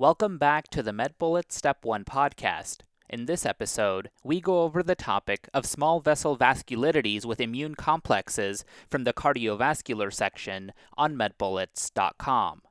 Welcome 0.00 0.38
back 0.38 0.70
to 0.70 0.82
the 0.82 0.92
MedBullet 0.92 1.52
Step 1.52 1.84
1 1.84 2.04
podcast. 2.04 2.78
In 3.10 3.26
this 3.26 3.44
episode, 3.44 4.08
we 4.24 4.40
go 4.40 4.62
over 4.62 4.82
the 4.82 4.94
topic 4.94 5.46
of 5.52 5.66
small 5.66 6.00
vessel 6.00 6.38
vasculitides 6.38 7.26
with 7.26 7.38
immune 7.38 7.74
complexes 7.74 8.64
from 8.88 9.04
the 9.04 9.12
cardiovascular 9.12 10.10
section 10.10 10.72
on 10.96 11.16
medbullets.com. 11.16 12.62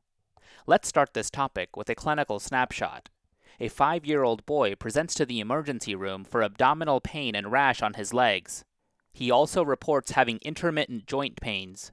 Let's 0.65 0.87
start 0.87 1.13
this 1.13 1.29
topic 1.29 1.77
with 1.77 1.87
a 1.91 1.93
clinical 1.93 2.39
snapshot. 2.39 3.09
A 3.59 3.67
five 3.67 4.07
year 4.07 4.23
old 4.23 4.43
boy 4.47 4.73
presents 4.73 5.13
to 5.13 5.25
the 5.27 5.39
emergency 5.39 5.93
room 5.93 6.23
for 6.23 6.41
abdominal 6.41 6.99
pain 6.99 7.35
and 7.35 7.51
rash 7.51 7.83
on 7.83 7.93
his 7.93 8.11
legs. 8.11 8.65
He 9.13 9.29
also 9.29 9.63
reports 9.63 10.13
having 10.13 10.39
intermittent 10.41 11.05
joint 11.05 11.39
pains. 11.39 11.91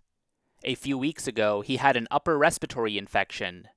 A 0.64 0.74
few 0.74 0.96
weeks 0.96 1.26
ago, 1.26 1.60
he 1.60 1.76
had 1.76 1.94
an 1.94 2.08
upper 2.10 2.38
respiratory 2.38 2.96
infection. 2.96 3.68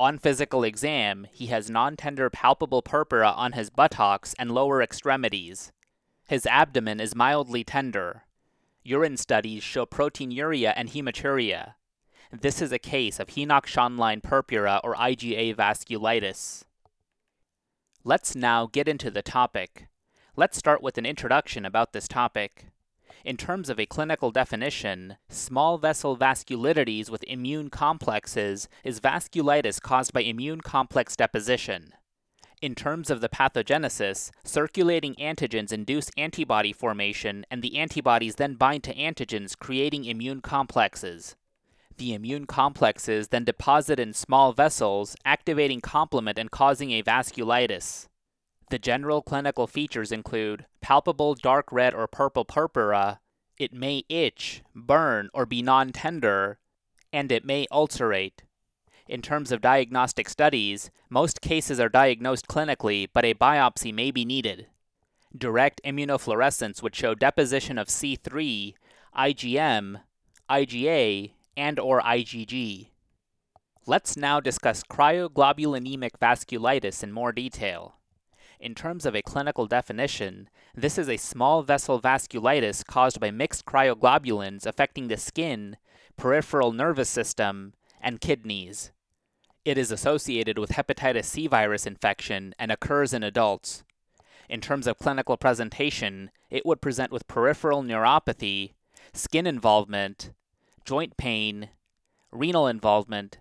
On 0.00 0.16
physical 0.16 0.64
exam, 0.64 1.26
he 1.30 1.48
has 1.48 1.68
non 1.68 1.94
tender 1.94 2.30
palpable 2.30 2.80
purpura 2.80 3.32
on 3.32 3.52
his 3.52 3.68
buttocks 3.68 4.34
and 4.38 4.50
lower 4.50 4.80
extremities. 4.80 5.72
His 6.26 6.46
abdomen 6.46 7.00
is 7.00 7.14
mildly 7.14 7.64
tender. 7.64 8.22
Urine 8.82 9.18
studies 9.18 9.62
show 9.62 9.84
proteinuria 9.84 10.72
and 10.74 10.88
hematuria. 10.88 11.74
This 12.32 12.62
is 12.62 12.72
a 12.72 12.78
case 12.78 13.20
of 13.20 13.28
Henoch-Schönlein 13.28 14.22
purpura 14.22 14.80
or 14.82 14.94
IgA 14.94 15.54
vasculitis. 15.54 16.62
Let's 18.02 18.34
now 18.34 18.70
get 18.72 18.88
into 18.88 19.10
the 19.10 19.20
topic. 19.20 19.88
Let's 20.34 20.56
start 20.56 20.82
with 20.82 20.96
an 20.96 21.04
introduction 21.04 21.66
about 21.66 21.92
this 21.92 22.08
topic. 22.08 22.68
In 23.24 23.36
terms 23.36 23.68
of 23.68 23.78
a 23.78 23.86
clinical 23.86 24.30
definition, 24.30 25.16
small 25.28 25.76
vessel 25.76 26.16
vasculitides 26.16 27.10
with 27.10 27.22
immune 27.24 27.68
complexes 27.68 28.68
is 28.82 29.00
vasculitis 29.00 29.80
caused 29.80 30.12
by 30.12 30.22
immune 30.22 30.62
complex 30.62 31.16
deposition. 31.16 31.92
In 32.62 32.74
terms 32.74 33.10
of 33.10 33.20
the 33.20 33.28
pathogenesis, 33.28 34.30
circulating 34.44 35.14
antigens 35.14 35.72
induce 35.72 36.10
antibody 36.16 36.72
formation, 36.72 37.46
and 37.50 37.62
the 37.62 37.78
antibodies 37.78 38.34
then 38.34 38.54
bind 38.54 38.84
to 38.84 38.94
antigens, 38.94 39.58
creating 39.58 40.04
immune 40.04 40.40
complexes. 40.40 41.36
The 41.96 42.14
immune 42.14 42.46
complexes 42.46 43.28
then 43.28 43.44
deposit 43.44 43.98
in 43.98 44.12
small 44.14 44.52
vessels, 44.52 45.16
activating 45.24 45.80
complement 45.80 46.38
and 46.38 46.50
causing 46.50 46.90
a 46.92 47.02
vasculitis. 47.02 48.08
The 48.70 48.78
general 48.78 49.20
clinical 49.20 49.66
features 49.66 50.12
include 50.12 50.64
palpable 50.80 51.34
dark 51.34 51.72
red 51.72 51.92
or 51.92 52.06
purple 52.06 52.44
purpura, 52.44 53.18
it 53.58 53.72
may 53.72 54.04
itch, 54.08 54.62
burn, 54.76 55.28
or 55.34 55.44
be 55.44 55.60
non 55.60 55.90
tender, 55.90 56.60
and 57.12 57.32
it 57.32 57.44
may 57.44 57.66
ulcerate. 57.72 58.44
In 59.08 59.22
terms 59.22 59.50
of 59.50 59.60
diagnostic 59.60 60.28
studies, 60.28 60.92
most 61.08 61.40
cases 61.40 61.80
are 61.80 61.88
diagnosed 61.88 62.46
clinically, 62.46 63.08
but 63.12 63.24
a 63.24 63.34
biopsy 63.34 63.92
may 63.92 64.12
be 64.12 64.24
needed. 64.24 64.68
Direct 65.36 65.80
immunofluorescence 65.84 66.80
would 66.80 66.94
show 66.94 67.16
deposition 67.16 67.76
of 67.76 67.88
C3, 67.88 68.74
IgM, 69.16 70.00
IgA, 70.48 71.32
and 71.56 71.80
or 71.80 72.00
IgG. 72.02 72.90
Let's 73.84 74.16
now 74.16 74.38
discuss 74.38 74.84
cryoglobulinemic 74.84 76.12
vasculitis 76.22 77.02
in 77.02 77.10
more 77.10 77.32
detail. 77.32 77.96
In 78.60 78.74
terms 78.74 79.06
of 79.06 79.16
a 79.16 79.22
clinical 79.22 79.66
definition, 79.66 80.50
this 80.74 80.98
is 80.98 81.08
a 81.08 81.16
small 81.16 81.62
vessel 81.62 81.98
vasculitis 81.98 82.84
caused 82.84 83.18
by 83.18 83.30
mixed 83.30 83.64
cryoglobulins 83.64 84.66
affecting 84.66 85.08
the 85.08 85.16
skin, 85.16 85.78
peripheral 86.18 86.70
nervous 86.70 87.08
system, 87.08 87.72
and 88.02 88.20
kidneys. 88.20 88.92
It 89.64 89.78
is 89.78 89.90
associated 89.90 90.58
with 90.58 90.72
hepatitis 90.72 91.24
C 91.24 91.46
virus 91.46 91.86
infection 91.86 92.54
and 92.58 92.70
occurs 92.70 93.14
in 93.14 93.22
adults. 93.22 93.82
In 94.46 94.60
terms 94.60 94.86
of 94.86 94.98
clinical 94.98 95.38
presentation, 95.38 96.30
it 96.50 96.66
would 96.66 96.82
present 96.82 97.12
with 97.12 97.28
peripheral 97.28 97.82
neuropathy, 97.82 98.74
skin 99.14 99.46
involvement, 99.46 100.32
joint 100.84 101.16
pain, 101.16 101.70
renal 102.30 102.66
involvement, 102.66 103.38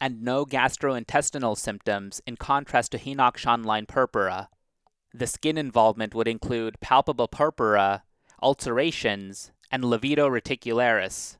and 0.00 0.22
no 0.22 0.44
gastrointestinal 0.44 1.56
symptoms 1.56 2.20
in 2.26 2.36
contrast 2.36 2.90
to 2.92 2.98
Henoch-Schönlein 2.98 3.86
purpura. 3.86 4.48
The 5.16 5.26
skin 5.26 5.56
involvement 5.56 6.14
would 6.14 6.28
include 6.28 6.78
palpable 6.80 7.26
purpura, 7.26 8.02
ulcerations, 8.42 9.50
and 9.70 9.82
livedo 9.82 10.28
reticularis, 10.28 11.38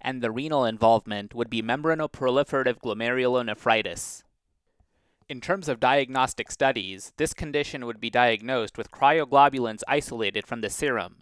and 0.00 0.22
the 0.22 0.30
renal 0.30 0.64
involvement 0.64 1.34
would 1.34 1.50
be 1.50 1.60
membranoproliferative 1.60 2.78
glomerulonephritis. 2.78 4.22
In 5.28 5.42
terms 5.42 5.68
of 5.68 5.80
diagnostic 5.80 6.50
studies, 6.50 7.12
this 7.18 7.34
condition 7.34 7.84
would 7.84 8.00
be 8.00 8.08
diagnosed 8.08 8.78
with 8.78 8.90
cryoglobulins 8.90 9.82
isolated 9.86 10.46
from 10.46 10.62
the 10.62 10.70
serum, 10.70 11.16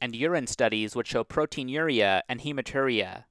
and 0.00 0.16
urine 0.16 0.48
studies 0.48 0.96
would 0.96 1.06
show 1.06 1.22
proteinuria 1.22 2.22
and 2.28 2.40
hematuria. 2.40 3.26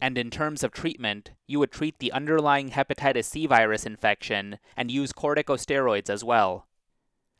And 0.00 0.18
in 0.18 0.30
terms 0.30 0.64
of 0.64 0.72
treatment, 0.72 1.30
you 1.46 1.60
would 1.60 1.70
treat 1.70 2.00
the 2.00 2.10
underlying 2.10 2.70
hepatitis 2.70 3.26
C 3.26 3.46
virus 3.46 3.86
infection 3.86 4.58
and 4.76 4.90
use 4.90 5.12
corticosteroids 5.12 6.10
as 6.10 6.24
well. 6.24 6.65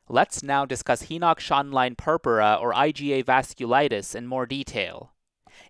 Let's 0.09 0.43
now 0.43 0.65
discuss 0.65 1.05
Henoch-Schönlein 1.05 1.97
purpura 1.97 2.59
or 2.61 2.73
IgA 2.73 3.25
vasculitis 3.25 4.15
in 4.15 4.29
more 4.29 4.47
detail. 4.47 5.13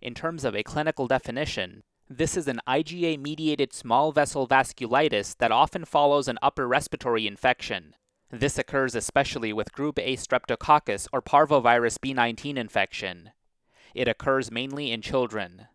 In 0.02 0.12
terms 0.12 0.44
of 0.44 0.54
a 0.54 0.62
clinical 0.62 1.06
definition, 1.06 1.82
this 2.10 2.36
is 2.36 2.47
an 2.47 2.60
IgA 2.69 3.19
mediated 3.19 3.72
small 3.72 4.12
vessel 4.12 4.47
vasculitis 4.47 5.36
that 5.38 5.52
often 5.52 5.86
follows 5.86 6.28
an 6.28 6.38
upper 6.42 6.69
respiratory 6.69 7.26
infection. 7.26 7.94
This 8.30 8.58
occurs 8.58 8.94
especially 8.94 9.54
with 9.54 9.72
group 9.72 9.98
A 9.98 10.16
streptococcus 10.16 11.08
or 11.14 11.22
parvovirus 11.22 11.97
B19 11.98 12.58
infection. 12.58 13.30
It 13.94 14.06
occurs 14.06 14.50
mainly 14.50 14.92
in 14.92 15.00
children. 15.00 15.68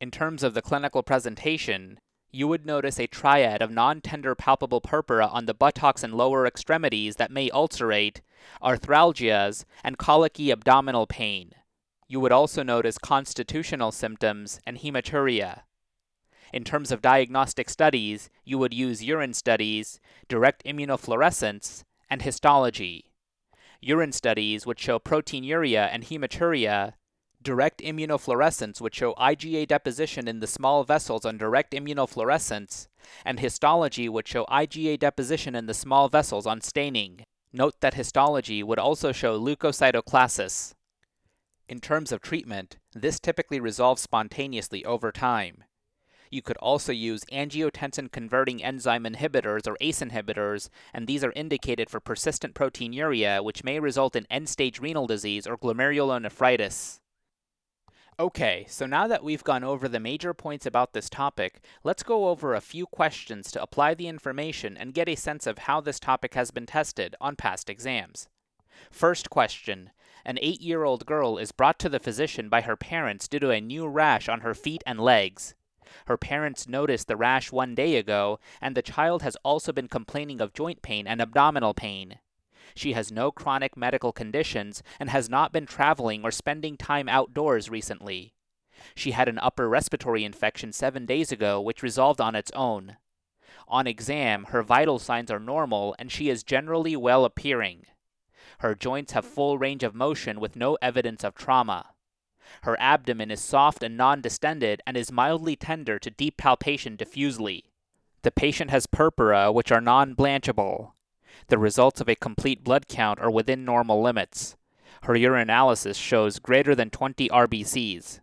In 0.00 0.10
terms 0.10 0.42
of 0.42 0.54
the 0.54 0.62
clinical 0.62 1.04
presentation, 1.04 2.00
you 2.34 2.48
would 2.48 2.66
notice 2.66 2.98
a 2.98 3.06
triad 3.06 3.62
of 3.62 3.70
non 3.70 4.00
tender 4.00 4.34
palpable 4.34 4.80
purpura 4.80 5.28
on 5.28 5.46
the 5.46 5.54
buttocks 5.54 6.02
and 6.02 6.12
lower 6.12 6.46
extremities 6.46 7.16
that 7.16 7.30
may 7.30 7.48
ulcerate, 7.50 8.20
arthralgias, 8.60 9.64
and 9.84 9.98
colicky 9.98 10.50
abdominal 10.50 11.06
pain. 11.06 11.52
You 12.08 12.18
would 12.20 12.32
also 12.32 12.62
notice 12.64 12.98
constitutional 12.98 13.92
symptoms 13.92 14.60
and 14.66 14.78
hematuria. 14.78 15.62
In 16.52 16.64
terms 16.64 16.90
of 16.90 17.00
diagnostic 17.00 17.70
studies, 17.70 18.30
you 18.44 18.58
would 18.58 18.74
use 18.74 19.02
urine 19.02 19.34
studies, 19.34 20.00
direct 20.28 20.64
immunofluorescence, 20.64 21.84
and 22.10 22.22
histology. 22.22 23.12
Urine 23.80 24.12
studies 24.12 24.66
would 24.66 24.78
show 24.78 24.98
proteinuria 24.98 25.88
and 25.92 26.04
hematuria, 26.04 26.94
Direct 27.44 27.82
immunofluorescence 27.82 28.80
would 28.80 28.94
show 28.94 29.12
IgA 29.16 29.68
deposition 29.68 30.26
in 30.26 30.40
the 30.40 30.46
small 30.46 30.82
vessels 30.82 31.26
on 31.26 31.36
direct 31.36 31.72
immunofluorescence, 31.72 32.88
and 33.22 33.38
histology 33.38 34.08
would 34.08 34.26
show 34.26 34.46
IgA 34.46 34.98
deposition 34.98 35.54
in 35.54 35.66
the 35.66 35.74
small 35.74 36.08
vessels 36.08 36.46
on 36.46 36.62
staining. 36.62 37.26
Note 37.52 37.74
that 37.80 37.94
histology 37.94 38.62
would 38.62 38.78
also 38.78 39.12
show 39.12 39.38
leukocytoclasis. 39.38 40.72
In 41.68 41.80
terms 41.80 42.12
of 42.12 42.22
treatment, 42.22 42.78
this 42.94 43.20
typically 43.20 43.60
resolves 43.60 44.00
spontaneously 44.00 44.82
over 44.86 45.12
time. 45.12 45.64
You 46.30 46.40
could 46.40 46.56
also 46.56 46.92
use 46.92 47.26
angiotensin 47.30 48.10
converting 48.10 48.64
enzyme 48.64 49.04
inhibitors 49.04 49.66
or 49.68 49.76
ACE 49.82 50.00
inhibitors, 50.00 50.70
and 50.94 51.06
these 51.06 51.22
are 51.22 51.32
indicated 51.32 51.90
for 51.90 52.00
persistent 52.00 52.54
proteinuria, 52.54 53.44
which 53.44 53.64
may 53.64 53.80
result 53.80 54.16
in 54.16 54.26
end 54.30 54.48
stage 54.48 54.80
renal 54.80 55.06
disease 55.06 55.46
or 55.46 55.58
glomerulonephritis. 55.58 57.00
Okay, 58.16 58.64
so 58.68 58.86
now 58.86 59.08
that 59.08 59.24
we've 59.24 59.42
gone 59.42 59.64
over 59.64 59.88
the 59.88 59.98
major 59.98 60.32
points 60.32 60.66
about 60.66 60.92
this 60.92 61.10
topic, 61.10 61.60
let's 61.82 62.04
go 62.04 62.28
over 62.28 62.54
a 62.54 62.60
few 62.60 62.86
questions 62.86 63.50
to 63.50 63.60
apply 63.60 63.94
the 63.94 64.06
information 64.06 64.76
and 64.76 64.94
get 64.94 65.08
a 65.08 65.16
sense 65.16 65.48
of 65.48 65.58
how 65.58 65.80
this 65.80 65.98
topic 65.98 66.34
has 66.34 66.52
been 66.52 66.64
tested 66.64 67.16
on 67.20 67.34
past 67.34 67.68
exams. 67.68 68.28
First 68.88 69.30
question 69.30 69.90
An 70.24 70.38
eight 70.40 70.60
year 70.60 70.84
old 70.84 71.06
girl 71.06 71.38
is 71.38 71.50
brought 71.50 71.80
to 71.80 71.88
the 71.88 71.98
physician 71.98 72.48
by 72.48 72.60
her 72.60 72.76
parents 72.76 73.26
due 73.26 73.40
to 73.40 73.50
a 73.50 73.60
new 73.60 73.88
rash 73.88 74.28
on 74.28 74.42
her 74.42 74.54
feet 74.54 74.84
and 74.86 75.00
legs. 75.00 75.56
Her 76.06 76.16
parents 76.16 76.68
noticed 76.68 77.08
the 77.08 77.16
rash 77.16 77.50
one 77.50 77.74
day 77.74 77.96
ago, 77.96 78.38
and 78.60 78.76
the 78.76 78.82
child 78.82 79.22
has 79.22 79.36
also 79.44 79.72
been 79.72 79.88
complaining 79.88 80.40
of 80.40 80.54
joint 80.54 80.82
pain 80.82 81.08
and 81.08 81.20
abdominal 81.20 81.74
pain. 81.74 82.20
She 82.74 82.92
has 82.92 83.12
no 83.12 83.30
chronic 83.30 83.76
medical 83.76 84.12
conditions 84.12 84.82
and 84.98 85.10
has 85.10 85.28
not 85.28 85.52
been 85.52 85.66
traveling 85.66 86.24
or 86.24 86.30
spending 86.30 86.76
time 86.76 87.08
outdoors 87.08 87.70
recently. 87.70 88.34
She 88.94 89.12
had 89.12 89.28
an 89.28 89.38
upper 89.38 89.68
respiratory 89.68 90.24
infection 90.24 90.72
seven 90.72 91.06
days 91.06 91.30
ago, 91.32 91.60
which 91.60 91.82
resolved 91.82 92.20
on 92.20 92.34
its 92.34 92.50
own. 92.54 92.96
On 93.68 93.86
exam, 93.86 94.44
her 94.50 94.62
vital 94.62 94.98
signs 94.98 95.30
are 95.30 95.40
normal 95.40 95.94
and 95.98 96.10
she 96.10 96.28
is 96.28 96.42
generally 96.42 96.96
well 96.96 97.24
appearing. 97.24 97.86
Her 98.58 98.74
joints 98.74 99.12
have 99.12 99.24
full 99.24 99.58
range 99.58 99.82
of 99.82 99.94
motion 99.94 100.40
with 100.40 100.56
no 100.56 100.76
evidence 100.82 101.24
of 101.24 101.34
trauma. 101.34 101.90
Her 102.62 102.78
abdomen 102.80 103.30
is 103.30 103.40
soft 103.40 103.82
and 103.82 103.96
non 103.96 104.20
distended 104.20 104.82
and 104.86 104.96
is 104.96 105.10
mildly 105.10 105.56
tender 105.56 105.98
to 105.98 106.10
deep 106.10 106.36
palpation 106.36 106.96
diffusely. 106.96 107.64
The 108.22 108.30
patient 108.30 108.70
has 108.70 108.86
purpura 108.86 109.52
which 109.52 109.72
are 109.72 109.80
non 109.80 110.14
blanchable. 110.14 110.93
The 111.48 111.58
results 111.58 112.00
of 112.00 112.08
a 112.08 112.14
complete 112.14 112.64
blood 112.64 112.88
count 112.88 113.20
are 113.20 113.30
within 113.30 113.64
normal 113.64 114.02
limits. 114.02 114.56
Her 115.02 115.14
urinalysis 115.14 115.96
shows 115.96 116.38
greater 116.38 116.74
than 116.74 116.88
20 116.90 117.28
RBCs. 117.28 118.20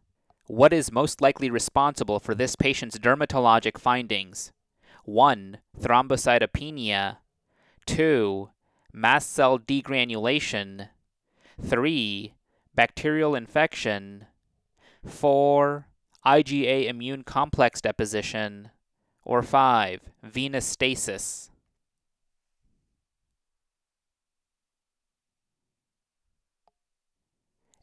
What 0.47 0.73
is 0.73 0.91
most 0.91 1.21
likely 1.21 1.49
responsible 1.49 2.19
for 2.19 2.33
this 2.33 2.55
patient's 2.55 2.97
dermatologic 2.97 3.77
findings? 3.77 4.51
1. 5.05 5.59
Thrombocytopenia. 5.79 7.17
2. 7.85 8.49
Mast 8.91 9.31
cell 9.31 9.59
degranulation. 9.59 10.89
3. 11.61 12.33
Bacterial 12.73 13.35
infection. 13.35 14.25
4. 15.05 15.87
IgA 16.25 16.87
immune 16.87 17.23
complex 17.23 17.79
deposition. 17.79 18.71
Or 19.23 19.43
5. 19.43 20.09
Venous 20.23 20.65
stasis. 20.65 21.50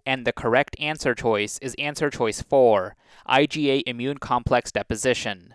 And 0.08 0.25
the 0.25 0.32
correct 0.32 0.75
answer 0.81 1.14
choice 1.14 1.58
is 1.60 1.75
answer 1.75 2.08
choice 2.08 2.40
4 2.40 2.96
IgA 3.28 3.82
immune 3.84 4.16
complex 4.16 4.72
deposition. 4.72 5.52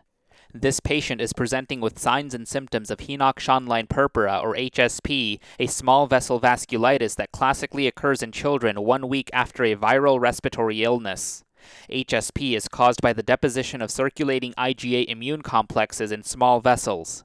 This 0.53 0.79
patient 0.79 1.21
is 1.21 1.33
presenting 1.33 1.81
with 1.81 1.97
signs 1.97 2.35
and 2.35 2.47
symptoms 2.47 2.91
of 2.91 3.00
Henoch-Schönlein 3.00 3.89
purpura, 3.89 4.39
or 4.44 4.53
HSP, 4.53 5.39
a 5.57 5.65
small 5.65 6.05
vessel 6.05 6.39
vasculitis 6.39 7.15
that 7.15 7.31
classically 7.31 7.88
occurs 7.88 8.21
in 8.21 8.31
children 8.31 8.83
one 8.83 9.09
week 9.09 9.31
after 9.33 9.63
a 9.63 9.75
viral 9.75 10.19
respiratory 10.19 10.83
illness. 10.83 11.44
HSP 11.89 12.56
is 12.56 12.67
caused 12.67 13.01
by 13.01 13.11
the 13.11 13.23
deposition 13.23 13.81
of 13.81 13.89
circulating 13.89 14.53
IgA 14.53 15.06
immune 15.07 15.41
complexes 15.41 16.11
in 16.11 16.21
small 16.21 16.59
vessels. 16.59 17.23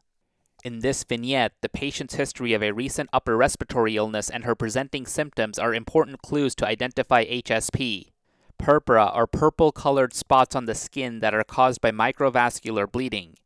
In 0.64 0.80
this 0.80 1.04
vignette, 1.04 1.52
the 1.60 1.68
patient's 1.68 2.16
history 2.16 2.52
of 2.52 2.64
a 2.64 2.72
recent 2.72 3.08
upper 3.12 3.36
respiratory 3.36 3.96
illness 3.96 4.28
and 4.28 4.44
her 4.44 4.56
presenting 4.56 5.06
symptoms 5.06 5.56
are 5.56 5.72
important 5.72 6.20
clues 6.20 6.56
to 6.56 6.66
identify 6.66 7.24
HSP. 7.24 8.08
Purpura 8.58 9.06
are 9.06 9.28
purple 9.28 9.70
colored 9.70 10.12
spots 10.12 10.56
on 10.56 10.64
the 10.64 10.74
skin 10.74 11.20
that 11.20 11.32
are 11.32 11.44
caused 11.44 11.80
by 11.80 11.92
microvascular 11.92 12.90
bleeding. 12.90 13.36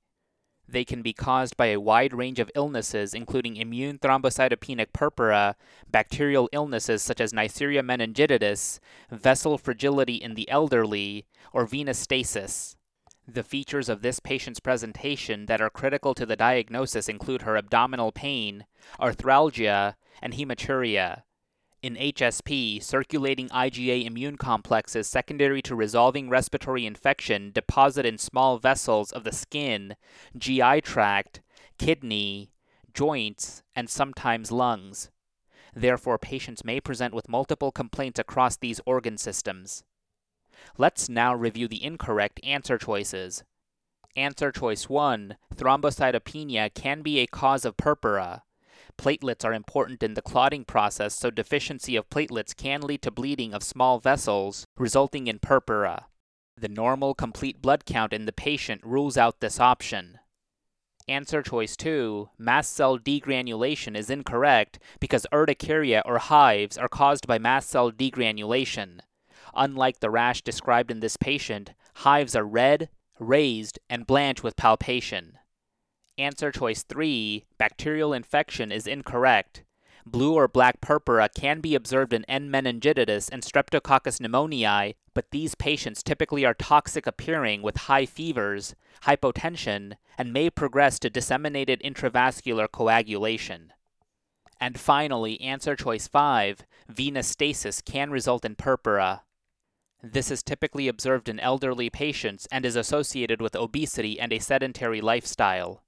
They 0.66 0.86
can 0.86 1.02
be 1.02 1.12
caused 1.12 1.58
by 1.58 1.66
a 1.66 1.80
wide 1.80 2.14
range 2.14 2.38
of 2.38 2.50
illnesses, 2.54 3.12
including 3.12 3.56
immune 3.56 3.98
thrombocytopenic 3.98 4.94
purpura, 4.94 5.54
bacterial 5.90 6.48
illnesses 6.50 7.02
such 7.02 7.20
as 7.20 7.34
Neisseria 7.34 7.82
meningitidis, 7.82 8.78
vessel 9.10 9.58
fragility 9.58 10.14
in 10.14 10.32
the 10.32 10.48
elderly, 10.48 11.26
or 11.52 11.66
venous 11.66 11.98
stasis. 11.98 12.76
The 13.26 13.44
features 13.44 13.88
of 13.88 14.02
this 14.02 14.18
patient's 14.18 14.58
presentation 14.58 15.46
that 15.46 15.60
are 15.60 15.70
critical 15.70 16.12
to 16.14 16.26
the 16.26 16.34
diagnosis 16.34 17.08
include 17.08 17.42
her 17.42 17.56
abdominal 17.56 18.10
pain, 18.10 18.66
arthralgia, 19.00 19.94
and 20.20 20.34
hematuria. 20.34 21.22
In 21.82 21.96
HSP, 21.96 22.82
circulating 22.82 23.48
IgA 23.48 24.04
immune 24.04 24.36
complexes 24.36 25.08
secondary 25.08 25.62
to 25.62 25.74
resolving 25.74 26.28
respiratory 26.28 26.84
infection 26.84 27.52
deposit 27.52 28.04
in 28.04 28.18
small 28.18 28.58
vessels 28.58 29.12
of 29.12 29.24
the 29.24 29.32
skin, 29.32 29.96
GI 30.36 30.80
tract, 30.80 31.40
kidney, 31.78 32.52
joints, 32.92 33.62
and 33.74 33.88
sometimes 33.88 34.52
lungs. 34.52 35.10
Therefore, 35.74 36.18
patients 36.18 36.64
may 36.64 36.80
present 36.80 37.14
with 37.14 37.28
multiple 37.28 37.72
complaints 37.72 38.18
across 38.18 38.56
these 38.56 38.80
organ 38.84 39.16
systems. 39.16 39.84
Let's 40.78 41.08
now 41.08 41.34
review 41.34 41.68
the 41.68 41.82
incorrect 41.82 42.40
answer 42.42 42.78
choices. 42.78 43.44
Answer 44.16 44.52
choice 44.52 44.88
1 44.88 45.36
Thrombocytopenia 45.54 46.74
can 46.74 47.02
be 47.02 47.18
a 47.18 47.26
cause 47.26 47.64
of 47.64 47.76
purpura. 47.76 48.42
Platelets 48.98 49.44
are 49.44 49.54
important 49.54 50.02
in 50.02 50.14
the 50.14 50.22
clotting 50.22 50.64
process, 50.64 51.14
so 51.14 51.30
deficiency 51.30 51.96
of 51.96 52.10
platelets 52.10 52.54
can 52.54 52.82
lead 52.82 53.02
to 53.02 53.10
bleeding 53.10 53.54
of 53.54 53.62
small 53.62 53.98
vessels, 53.98 54.66
resulting 54.76 55.26
in 55.26 55.38
purpura. 55.38 56.06
The 56.56 56.68
normal 56.68 57.14
complete 57.14 57.62
blood 57.62 57.84
count 57.86 58.12
in 58.12 58.26
the 58.26 58.32
patient 58.32 58.82
rules 58.84 59.16
out 59.16 59.40
this 59.40 59.58
option. 59.58 60.18
Answer 61.08 61.42
choice 61.42 61.76
2, 61.76 62.28
mast 62.38 62.72
cell 62.74 62.98
degranulation 62.98 63.96
is 63.96 64.10
incorrect 64.10 64.78
because 65.00 65.26
urticaria 65.32 66.02
or 66.04 66.18
hives 66.18 66.78
are 66.78 66.88
caused 66.88 67.26
by 67.26 67.38
mast 67.38 67.70
cell 67.70 67.90
degranulation. 67.90 69.00
Unlike 69.54 70.00
the 70.00 70.10
rash 70.10 70.42
described 70.42 70.90
in 70.90 71.00
this 71.00 71.16
patient, 71.16 71.74
hives 71.96 72.34
are 72.34 72.44
red, 72.44 72.88
raised, 73.18 73.78
and 73.90 74.06
blanch 74.06 74.42
with 74.42 74.56
palpation. 74.56 75.38
Answer 76.18 76.52
choice 76.52 76.82
3, 76.82 77.44
bacterial 77.58 78.12
infection, 78.12 78.70
is 78.72 78.86
incorrect. 78.86 79.64
Blue 80.04 80.34
or 80.34 80.48
black 80.48 80.80
purpura 80.80 81.28
can 81.32 81.60
be 81.60 81.74
observed 81.74 82.12
in 82.12 82.24
N. 82.24 82.50
meningitidis 82.50 83.30
and 83.30 83.42
Streptococcus 83.42 84.20
pneumoniae, 84.20 84.94
but 85.14 85.30
these 85.30 85.54
patients 85.54 86.02
typically 86.02 86.44
are 86.44 86.54
toxic 86.54 87.06
appearing 87.06 87.62
with 87.62 87.76
high 87.76 88.06
fevers, 88.06 88.74
hypotension, 89.04 89.94
and 90.18 90.32
may 90.32 90.50
progress 90.50 90.98
to 90.98 91.10
disseminated 91.10 91.80
intravascular 91.84 92.70
coagulation. 92.70 93.72
And 94.60 94.78
finally, 94.78 95.40
answer 95.40 95.76
choice 95.76 96.08
5, 96.08 96.66
venous 96.88 97.28
stasis 97.28 97.80
can 97.80 98.10
result 98.10 98.44
in 98.44 98.54
purpura. 98.54 99.22
This 100.02 100.32
is 100.32 100.42
typically 100.42 100.88
observed 100.88 101.28
in 101.28 101.38
elderly 101.38 101.88
patients 101.88 102.48
and 102.50 102.66
is 102.66 102.74
associated 102.74 103.40
with 103.40 103.54
obesity 103.54 104.18
and 104.18 104.32
a 104.32 104.40
sedentary 104.40 105.00
lifestyle. 105.00 105.84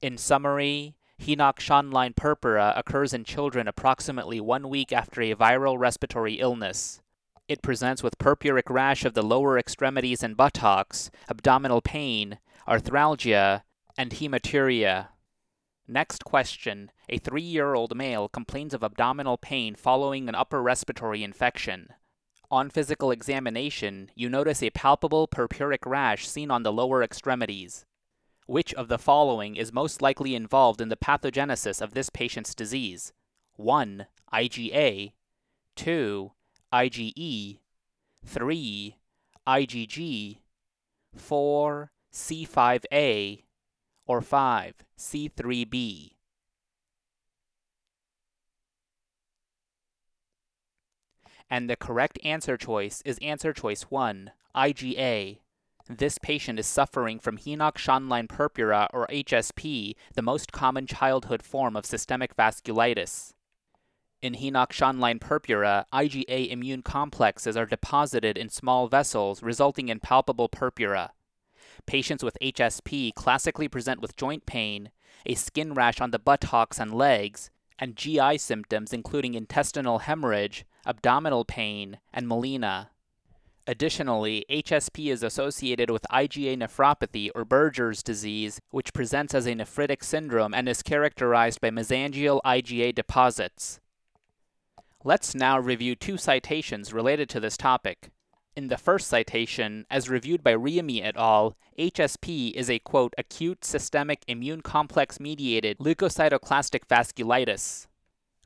In 0.00 0.16
summary, 0.18 0.94
Henoch-Schönlein 1.20 2.14
purpura 2.14 2.72
occurs 2.76 3.12
in 3.12 3.24
children 3.24 3.66
approximately 3.66 4.40
one 4.40 4.68
week 4.68 4.92
after 4.92 5.20
a 5.20 5.34
viral 5.34 5.78
respiratory 5.78 6.34
illness. 6.34 7.02
It 7.48 7.60
presents 7.60 8.04
with 8.04 8.18
purpuric 8.18 8.70
rash 8.70 9.04
of 9.04 9.14
the 9.14 9.22
lower 9.22 9.58
extremities 9.58 10.22
and 10.22 10.36
buttocks, 10.36 11.10
abdominal 11.28 11.82
pain, 11.82 12.38
arthralgia, 12.68 13.62
and 13.98 14.12
hematuria. 14.12 15.08
Next 15.88 16.24
question. 16.24 16.92
A 17.08 17.18
three 17.18 17.42
year 17.42 17.74
old 17.74 17.96
male 17.96 18.28
complains 18.28 18.72
of 18.72 18.84
abdominal 18.84 19.36
pain 19.36 19.74
following 19.74 20.28
an 20.28 20.36
upper 20.36 20.62
respiratory 20.62 21.24
infection. 21.24 21.88
On 22.52 22.68
physical 22.68 23.12
examination, 23.12 24.10
you 24.16 24.28
notice 24.28 24.60
a 24.60 24.70
palpable 24.70 25.28
purpuric 25.28 25.86
rash 25.86 26.26
seen 26.26 26.50
on 26.50 26.64
the 26.64 26.72
lower 26.72 27.00
extremities. 27.00 27.84
Which 28.46 28.74
of 28.74 28.88
the 28.88 28.98
following 28.98 29.54
is 29.54 29.72
most 29.72 30.02
likely 30.02 30.34
involved 30.34 30.80
in 30.80 30.88
the 30.88 30.96
pathogenesis 30.96 31.80
of 31.80 31.94
this 31.94 32.10
patient's 32.10 32.52
disease? 32.52 33.12
1. 33.54 34.06
IgA, 34.32 35.12
2. 35.76 36.32
IgE, 36.72 37.58
3. 38.26 38.96
IgG, 39.46 40.38
4. 41.14 41.92
C5a, 42.12 43.44
or 44.06 44.20
5. 44.20 44.74
C3b. 44.98 46.10
And 51.50 51.68
the 51.68 51.76
correct 51.76 52.18
answer 52.22 52.56
choice 52.56 53.02
is 53.04 53.18
answer 53.20 53.52
choice 53.52 53.82
1, 53.82 54.30
IgA. 54.54 55.38
This 55.88 56.18
patient 56.18 56.60
is 56.60 56.68
suffering 56.68 57.18
from 57.18 57.38
Henoch-Schönlein 57.38 58.28
purpura 58.28 58.88
or 58.92 59.08
HSP, 59.08 59.96
the 60.14 60.22
most 60.22 60.52
common 60.52 60.86
childhood 60.86 61.42
form 61.42 61.76
of 61.76 61.84
systemic 61.84 62.36
vasculitis. 62.36 63.34
In 64.22 64.34
Henoch-Schönlein 64.34 65.20
purpura, 65.20 65.86
IgA 65.92 66.50
immune 66.50 66.82
complexes 66.82 67.56
are 67.56 67.66
deposited 67.66 68.38
in 68.38 68.48
small 68.48 68.86
vessels, 68.86 69.42
resulting 69.42 69.88
in 69.88 69.98
palpable 69.98 70.48
purpura. 70.48 71.10
Patients 71.86 72.22
with 72.22 72.38
HSP 72.40 73.12
classically 73.14 73.66
present 73.66 74.00
with 74.00 74.14
joint 74.14 74.46
pain, 74.46 74.92
a 75.26 75.34
skin 75.34 75.74
rash 75.74 76.00
on 76.00 76.12
the 76.12 76.18
buttocks 76.20 76.78
and 76.78 76.94
legs, 76.94 77.50
and 77.80 77.96
GI 77.96 78.38
symptoms 78.38 78.92
including 78.92 79.34
intestinal 79.34 80.00
hemorrhage, 80.00 80.64
abdominal 80.86 81.44
pain, 81.44 81.98
and 82.12 82.26
melena. 82.26 82.88
Additionally, 83.66 84.44
HSP 84.50 85.12
is 85.12 85.22
associated 85.22 85.90
with 85.90 86.06
IgA 86.10 86.56
nephropathy 86.56 87.30
or 87.34 87.44
Berger's 87.44 88.02
disease, 88.02 88.60
which 88.70 88.92
presents 88.92 89.34
as 89.34 89.46
a 89.46 89.52
nephritic 89.52 90.02
syndrome 90.02 90.54
and 90.54 90.68
is 90.68 90.82
characterized 90.82 91.60
by 91.60 91.70
mesangial 91.70 92.40
IgA 92.44 92.94
deposits. 92.94 93.78
Let's 95.04 95.34
now 95.34 95.58
review 95.58 95.94
two 95.94 96.16
citations 96.16 96.92
related 96.92 97.28
to 97.30 97.40
this 97.40 97.56
topic. 97.56 98.10
In 98.56 98.68
the 98.68 98.76
first 98.76 99.06
citation, 99.06 99.86
as 99.90 100.10
reviewed 100.10 100.42
by 100.42 100.50
Reamy 100.50 101.02
et 101.02 101.16
al., 101.16 101.56
HSP 101.78 102.52
is 102.52 102.68
a 102.68 102.80
quote, 102.80 103.14
acute 103.16 103.64
systemic 103.64 104.22
immune 104.26 104.60
complex 104.60 105.20
mediated 105.20 105.78
leukocytoclastic 105.78 106.86
vasculitis. 106.88 107.86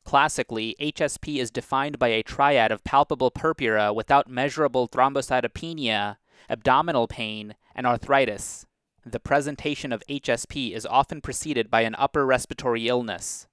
Classically, 0.05 0.77
HSP 0.81 1.39
is 1.39 1.51
defined 1.51 1.99
by 1.99 2.09
a 2.09 2.23
triad 2.23 2.71
of 2.71 2.85
palpable 2.85 3.31
purpura 3.31 3.93
without 3.93 4.29
measurable 4.29 4.87
thrombocytopenia, 4.89 6.17
abdominal 6.49 7.09
pain, 7.09 7.55
and 7.75 7.87
arthritis. 7.87 8.67
The 9.05 9.21
presentation 9.21 9.93
of 9.93 10.03
HSP 10.09 10.73
is 10.73 10.87
often 10.87 11.21
preceded 11.21 11.71
by 11.71 11.83
an 11.83 11.95
upper 11.97 12.25
respiratory 12.25 12.89
illness. 12.89 13.47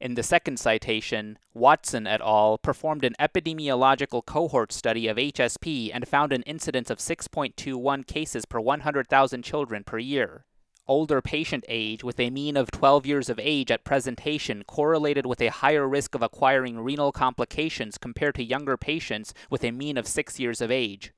In 0.00 0.14
the 0.14 0.22
second 0.22 0.58
citation, 0.60 1.38
Watson 1.54 2.06
et 2.06 2.20
al. 2.20 2.58
performed 2.58 3.04
an 3.04 3.16
epidemiological 3.18 4.24
cohort 4.24 4.72
study 4.72 5.08
of 5.08 5.16
HSP 5.16 5.90
and 5.92 6.06
found 6.06 6.32
an 6.32 6.42
incidence 6.42 6.88
of 6.88 6.98
6.21 6.98 8.06
cases 8.06 8.44
per 8.44 8.60
100,000 8.60 9.42
children 9.42 9.82
per 9.82 9.98
year. 9.98 10.44
Older 10.88 11.20
patient 11.20 11.66
age 11.68 12.02
with 12.02 12.18
a 12.18 12.30
mean 12.30 12.56
of 12.56 12.70
12 12.70 13.04
years 13.04 13.28
of 13.28 13.38
age 13.38 13.70
at 13.70 13.84
presentation 13.84 14.64
correlated 14.66 15.26
with 15.26 15.42
a 15.42 15.48
higher 15.48 15.86
risk 15.86 16.14
of 16.14 16.22
acquiring 16.22 16.80
renal 16.80 17.12
complications 17.12 17.98
compared 17.98 18.34
to 18.36 18.42
younger 18.42 18.78
patients 18.78 19.34
with 19.50 19.62
a 19.64 19.70
mean 19.70 19.98
of 19.98 20.08
6 20.08 20.40
years 20.40 20.62
of 20.62 20.70
age. 20.70 21.12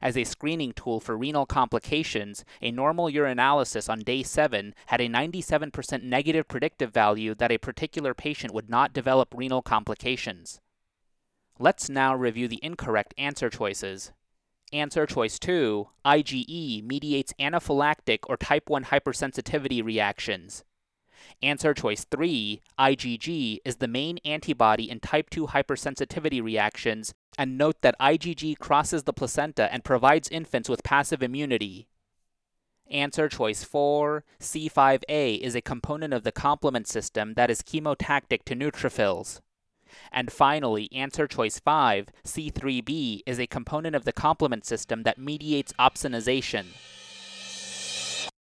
As 0.00 0.16
a 0.16 0.24
screening 0.24 0.72
tool 0.72 0.98
for 0.98 1.14
renal 1.14 1.44
complications, 1.44 2.42
a 2.62 2.70
normal 2.70 3.10
urinalysis 3.10 3.90
on 3.90 3.98
day 4.00 4.22
7 4.22 4.74
had 4.86 5.02
a 5.02 5.08
97% 5.08 6.02
negative 6.02 6.48
predictive 6.48 6.90
value 6.90 7.34
that 7.34 7.52
a 7.52 7.58
particular 7.58 8.14
patient 8.14 8.54
would 8.54 8.70
not 8.70 8.94
develop 8.94 9.34
renal 9.36 9.60
complications. 9.60 10.58
Let's 11.58 11.90
now 11.90 12.14
review 12.14 12.48
the 12.48 12.64
incorrect 12.64 13.12
answer 13.18 13.50
choices. 13.50 14.12
Answer 14.72 15.04
choice 15.04 15.38
2, 15.38 15.86
IgE, 16.06 16.82
mediates 16.82 17.34
anaphylactic 17.38 18.20
or 18.26 18.38
type 18.38 18.70
1 18.70 18.84
hypersensitivity 18.84 19.84
reactions. 19.84 20.64
Answer 21.42 21.74
choice 21.74 22.06
3, 22.10 22.62
IgG, 22.78 23.58
is 23.66 23.76
the 23.76 23.86
main 23.86 24.18
antibody 24.24 24.90
in 24.90 24.98
type 24.98 25.28
2 25.28 25.48
hypersensitivity 25.48 26.42
reactions, 26.42 27.12
and 27.36 27.58
note 27.58 27.82
that 27.82 27.98
IgG 28.00 28.58
crosses 28.58 29.02
the 29.02 29.12
placenta 29.12 29.70
and 29.72 29.84
provides 29.84 30.30
infants 30.30 30.70
with 30.70 30.82
passive 30.82 31.22
immunity. 31.22 31.86
Answer 32.90 33.28
choice 33.28 33.64
4, 33.64 34.24
C5a, 34.40 35.38
is 35.38 35.54
a 35.54 35.60
component 35.60 36.14
of 36.14 36.24
the 36.24 36.32
complement 36.32 36.88
system 36.88 37.34
that 37.34 37.50
is 37.50 37.60
chemotactic 37.60 38.44
to 38.44 38.56
neutrophils. 38.56 39.40
And 40.10 40.32
finally, 40.32 40.88
answer 40.92 41.26
choice 41.26 41.58
5, 41.58 42.08
C3b, 42.24 43.22
is 43.26 43.38
a 43.38 43.46
component 43.46 43.96
of 43.96 44.04
the 44.04 44.12
complement 44.12 44.64
system 44.64 45.02
that 45.02 45.18
mediates 45.18 45.72
opsonization. 45.78 46.66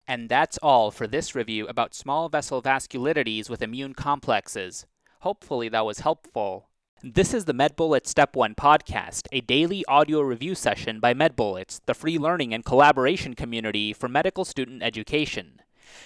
And 0.08 0.30
that's 0.30 0.60
all 0.60 0.92
for 0.92 1.08
this 1.08 1.34
review 1.34 1.68
about 1.68 1.96
small 1.96 2.30
vessel 2.30 2.62
vasculitides 2.62 3.50
with 3.50 3.62
immune 3.62 3.94
complexes. 3.94 4.86
Hopefully 5.22 5.70
that 5.70 5.86
was 5.86 6.00
helpful. 6.00 6.70
This 7.04 7.34
is 7.34 7.46
the 7.46 7.54
MedBullets 7.54 8.08
Step 8.08 8.36
1 8.36 8.56
podcast, 8.56 9.28
a 9.32 9.42
daily 9.42 9.84
audio 9.88 10.22
review 10.22 10.56
session 10.56 11.00
by 11.00 11.14
MedBullets, 11.14 11.82
the 11.86 11.94
free 11.94 12.18
learning 12.18 12.54
and 12.54 12.64
collaboration 12.64 13.34
community 13.34 13.94
for 13.94 14.08
medical 14.08 14.46
student 14.46 14.82
education. 14.82 15.62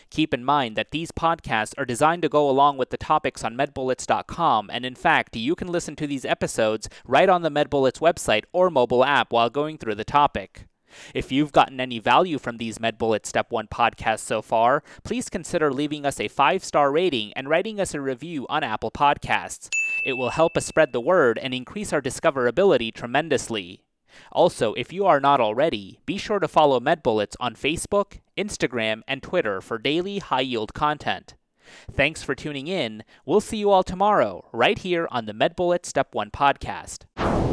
Keep 0.10 0.34
in 0.34 0.44
mind 0.44 0.76
that 0.76 0.92
these 0.92 1.12
podcasts 1.12 1.74
are 1.78 1.86
designed 1.86 2.22
to 2.22 2.30
go 2.30 2.50
along 2.50 2.78
with 2.78 2.90
the 2.90 2.98
topics 2.98 3.44
on 3.44 3.56
medbullets.com, 3.56 4.70
and 4.72 4.86
in 4.86 4.96
fact, 4.96 5.36
you 5.36 5.56
can 5.56 5.68
listen 5.68 5.96
to 5.96 6.08
these 6.08 6.26
episodes 6.26 6.90
right 7.06 7.30
on 7.30 7.42
the 7.42 7.52
MedBullets 7.52 8.00
website 8.00 8.44
or 8.52 8.70
mobile 8.70 9.04
app 9.04 9.32
while 9.32 9.50
going 9.50 9.78
through 9.78 9.96
the 9.96 10.04
topic. 10.04 10.66
If 11.14 11.32
you've 11.32 11.52
gotten 11.52 11.80
any 11.80 12.00
value 12.00 12.40
from 12.40 12.58
these 12.58 12.80
MedBullet 12.80 13.26
Step 13.26 13.52
1 13.52 13.68
podcasts 13.68 14.20
so 14.20 14.42
far, 14.42 14.84
please 15.04 15.30
consider 15.30 15.72
leaving 15.72 16.06
us 16.06 16.20
a 16.20 16.28
five 16.28 16.64
star 16.64 16.92
rating 16.92 17.34
and 17.34 17.50
writing 17.50 17.80
us 17.80 17.94
a 17.94 18.02
review 18.02 18.46
on 18.50 18.64
Apple 18.64 18.92
Podcasts. 18.92 19.70
It 20.04 20.14
will 20.14 20.32
help 20.32 20.58
us 20.58 20.66
spread 20.66 20.94
the 20.94 21.02
word 21.02 21.38
and 21.38 21.54
increase 21.54 21.94
our 21.94 22.02
discoverability 22.02 22.94
tremendously. 22.94 23.84
Also, 24.32 24.74
if 24.74 24.94
you 24.94 25.06
are 25.06 25.20
not 25.20 25.40
already, 25.40 26.00
be 26.06 26.18
sure 26.18 26.40
to 26.40 26.48
follow 26.48 26.80
MedBullets 26.80 27.36
on 27.40 27.56
Facebook, 27.56 28.20
Instagram, 28.38 29.02
and 29.08 29.24
Twitter 29.24 29.62
for 29.62 29.78
daily 29.78 30.20
high 30.20 30.42
yield 30.42 30.74
content. 30.74 31.36
Thanks 31.92 32.24
for 32.24 32.36
tuning 32.36 32.68
in. 32.68 33.04
We'll 33.26 33.42
see 33.42 33.58
you 33.58 33.70
all 33.70 33.84
tomorrow, 33.84 34.48
right 34.52 34.78
here 34.78 35.08
on 35.12 35.26
the 35.26 35.34
MedBullets 35.34 35.86
Step 35.86 36.14
1 36.16 36.32
podcast. 36.32 37.49